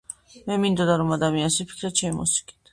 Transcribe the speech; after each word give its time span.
მე 0.47 0.57
მინდოდა 0.63 0.95
რომ 1.03 1.13
ადამიანებს 1.19 1.61
ეფიქრათ 1.67 2.03
ჩემი 2.03 2.19
მუსიკით. 2.25 2.61